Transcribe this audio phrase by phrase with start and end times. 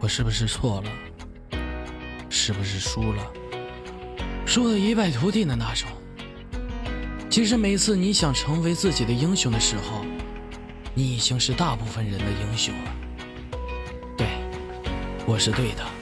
[0.00, 0.90] 我是不是错了？
[2.30, 3.32] 是不是输了？
[4.46, 5.86] 输的一败涂地的那种。
[7.28, 10.02] 其实每次你想成为自己的英雄的时候，
[10.94, 12.92] 你已经是大部分人的英雄了。
[14.16, 14.26] 对，
[15.26, 15.99] 我是对的。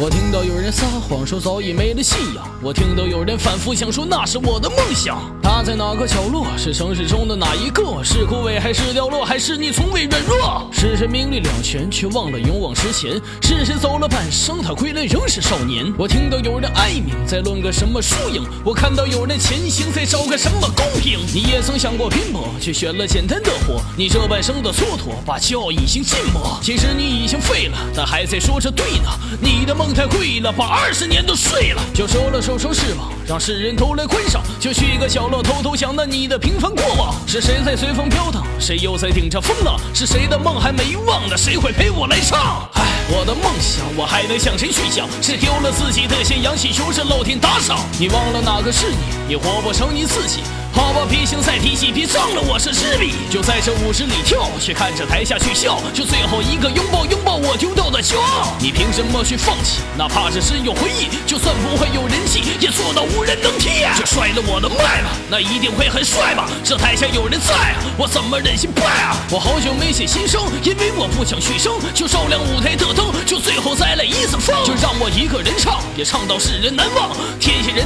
[0.00, 5.18] 我听到有人撒谎说早已没了信仰，我听到有人反复想说那是我的梦想。
[5.42, 6.46] 他在哪个角落？
[6.56, 7.82] 是城市中的哪一个？
[8.04, 9.24] 是枯萎还是凋落？
[9.24, 10.70] 还是你从未软弱？
[10.72, 13.20] 是谁名利两全却忘了勇往直前？
[13.42, 15.92] 是谁走了半生他归来仍是少年？
[15.98, 21.18] 我听到有人哀鸣在论个什么输赢，我看到有人前行在找个什么公平。
[21.34, 23.82] 你也曾想过拼搏，却选了简单的活。
[23.96, 26.40] 你这半生的蹉跎，把骄傲隐形浸没。
[26.62, 29.10] 其实你已经废了，但还在说着对呢。
[29.40, 29.87] 你的梦。
[29.92, 34.42] 太贵了，把二十年都睡了，就收了收收翅膀，让世人都来观赏。
[34.60, 37.14] 就去一个角落偷偷想那你的平凡过往。
[37.26, 38.46] 是谁在随风飘荡？
[38.58, 39.78] 谁又在顶着风浪？
[39.94, 41.36] 是谁的梦还没忘呢？
[41.36, 42.68] 谁会陪我来唱？
[42.74, 45.08] 唉，我的梦想，我还能向谁去讲？
[45.22, 47.78] 谁丢了自己的信仰，祈求着老天打赏？
[47.98, 48.96] 你忘了哪个是你？
[49.28, 50.40] 你活不成你自己。
[50.78, 53.14] 好吧，别想再提起，别脏了我是纸笔。
[53.28, 55.82] 就在这五十里跳，却看着台下去笑。
[55.92, 58.54] 就最后一个拥抱，拥抱我丢掉的骄傲。
[58.60, 59.80] 你凭什么去放弃？
[59.98, 63.82] 哪怕是只有回忆，就算不会有人气，也做到无人能替。
[63.98, 66.48] 就摔了我的麦吧，那一定会很帅吧？
[66.62, 69.16] 这台下有人在，我怎么忍心败啊？
[69.32, 71.74] 我好久没写新生，因为我不想续声。
[71.92, 74.54] 就照亮舞台的灯，就最后再来一次疯。
[74.64, 77.10] 就让我一个人唱，也唱到世人难忘。
[77.40, 77.84] 天下人，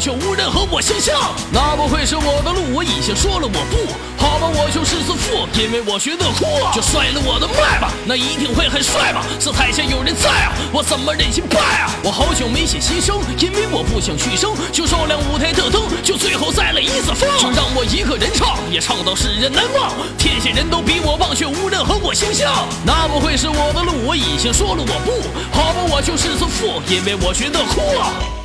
[0.00, 1.14] 却无人和我相像。
[1.52, 2.74] 那不会是我的路？
[2.74, 3.92] 我已经说了我不。
[4.16, 9.24] 好吧，我就是自负，因为我学得酷，就摔了我的麦吧，那一定会很帅吧？
[9.38, 11.90] 这台下有人在啊，我怎么忍心败啊？
[12.04, 19.90] 我好久没写新生，因为我不想去生，就照亮舞台的灯，就最后再来一次风，就让我一个人唱，也唱到世人难忘。
[20.18, 24.06] 天下人都比我棒，却无人和我相像，那不会是我的路？
[24.06, 25.12] 我已经说了我不。
[25.56, 28.39] 好吧，我就是自负，因为我学得酷啊。